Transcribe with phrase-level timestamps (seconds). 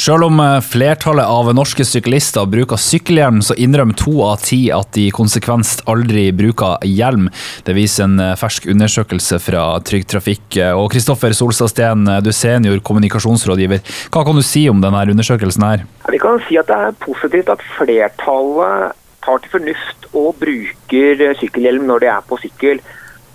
[0.00, 4.94] Selv om eh, flertallet av norske syklister bruker sykkelhjelm, så innrømmer to av ti at
[4.96, 7.26] de konsekvenst aldri bruker hjelm.
[7.66, 10.56] Det viser en eh, fersk undersøkelse fra Trygg Trafikk.
[10.78, 13.82] Og Kristoffer Solstad Steen, eh, du er senior kommunikasjonsrådgiver.
[14.08, 15.84] Hva kan du si om denne undersøkelsen her?
[16.08, 18.96] Vi kan si at det er positivt at flertallet
[19.26, 22.80] tar til fornuft og bruker sykkelhjelm når de er på sykkel.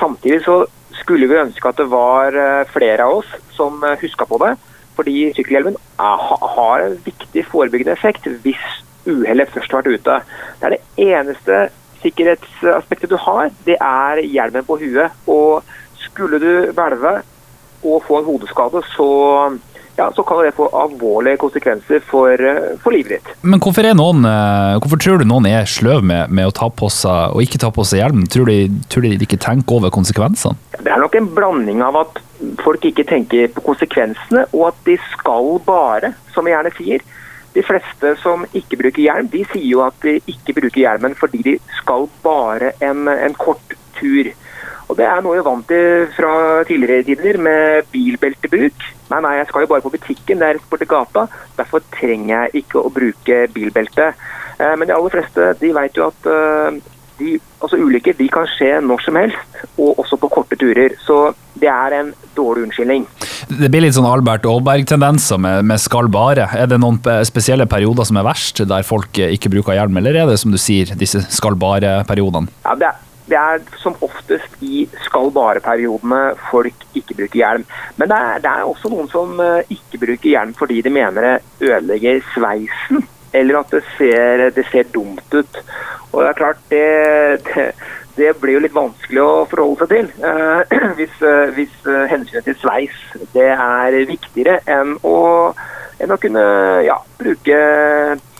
[0.00, 0.64] Samtidig så
[1.04, 2.34] skulle vi ønske at det var
[2.72, 4.56] flere av oss som huska på det.
[4.98, 8.62] Fordi sykkelhjelmen har en viktig forebyggende effekt hvis
[9.06, 10.16] uhellet først har vært ute.
[10.58, 11.60] Det er det eneste
[12.02, 15.14] sikkerhetsaspektet du har, det er hjelmen på huet.
[15.30, 15.62] Og
[16.02, 17.20] skulle du hvelve
[17.86, 19.08] og få en hodeskade, så,
[19.98, 22.42] ja, så kan det få alvorlige konsekvenser for,
[22.82, 23.30] for livet ditt.
[23.46, 26.90] Men hvorfor, noen, eh, hvorfor, tror du noen er sløv med, med, å ta på
[26.90, 28.26] seg og ikke ta på seg hjelm?
[28.26, 30.58] Tror de, tror de ikke tenker over konsekvensene?
[30.78, 32.20] Det er nok en blanding av at
[32.62, 37.06] folk ikke tenker på konsekvensene, og at de skal bare, som vi gjerne sier.
[37.54, 41.40] De fleste som ikke bruker hjelm, de sier jo at de ikke bruker hjelmen fordi
[41.46, 44.30] de skal bare en, en kort tur.
[44.88, 46.32] Og Det er noe jeg er vant til fra
[46.68, 48.86] tidligere tider med bilbeltebruk.
[49.10, 51.26] Nei, nei, jeg skal jo bare på butikken, det er rett borti gata.
[51.58, 54.12] Derfor trenger jeg ikke å bruke bilbelte.
[54.56, 56.78] Eh, men de aller fleste de vet jo at eh,
[57.18, 60.94] de, altså ulykker de kan skje når som helst, og også på korte turer.
[61.04, 63.06] Så det er en dårlig unnskyldning.
[63.48, 66.46] Det blir litt sånn Albert Aalberg-tendenser med, med, skal bare.
[66.54, 70.30] Er det noen spesielle perioder som er verst, der folk ikke bruker hjelm, eller er
[70.30, 72.50] det som du sier, disse skal bare-periodene?
[72.66, 77.66] Ja, det er, det er som oftest i skal bare-periodene folk ikke bruker hjelm.
[78.00, 81.26] Men det er, det er, også noen som eh, ikke bruker hjelm fordi de mener
[81.26, 83.04] det ødelegger sveisen.
[83.36, 85.58] Eller at det ser, det ser dumt ut.
[86.12, 86.84] Og det er klart, det,
[87.48, 87.66] det,
[88.18, 90.08] det blir jo litt vanskelig å forholde seg til.
[90.24, 92.96] Eh, hvis, uh, hvis uh, hensynet til sveis
[93.34, 95.18] det er viktigere enn å,
[96.00, 96.46] enn å kunne
[96.86, 97.60] ja, bruke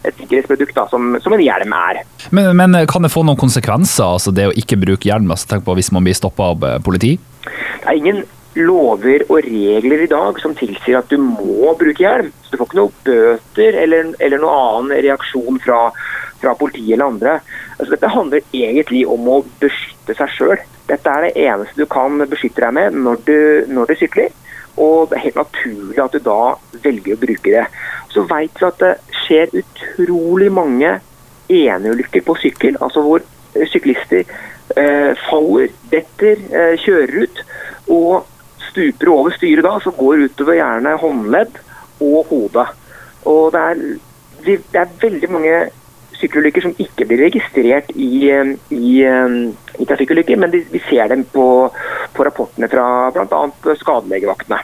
[0.00, 2.02] et sikkerhetsprodukt da, som, som, en hjelm er.
[2.32, 5.28] Men, men, kan det få noen konsekvenser, altså det å ikke bruke hjelm?
[5.28, 7.18] Altså, tenk på Hvis man blir stoppa av politi?
[7.44, 8.22] Det er ingen
[8.58, 12.32] lover og regler i dag som tilsier at du må bruke hjelm.
[12.42, 15.90] Så Du får ikke noe bøter eller, eller noen annen reaksjon fra,
[16.40, 17.38] fra politiet eller andre.
[17.78, 20.62] Altså, dette handler egentlig om å beskytte seg sjøl.
[20.90, 23.38] Dette er det eneste du kan beskytte deg med når du,
[23.70, 24.32] når du, sykler.
[24.80, 26.40] Og det er helt naturlig at du da
[26.84, 27.66] velger å bruke det.
[28.10, 30.96] Så vet vi at det skjer utrolig mange
[31.50, 33.24] eneulykker på sykkel, altså hvor
[33.70, 34.22] syklister
[34.78, 37.42] eh, faller, detter, eh, kjører ut.
[37.90, 38.28] Og
[38.70, 41.58] stuper over styret da, som går utover gjerne håndledd
[42.06, 42.68] og hodet.
[43.28, 43.82] Og det er,
[44.46, 45.56] det er veldig mange
[46.20, 48.30] sykkelulykker som ikke blir registrert i,
[48.76, 51.46] i, i trafikkulykker, men vi ser dem på,
[52.14, 53.46] på rapportene fra bl.a.
[53.80, 54.60] skadelegevaktene.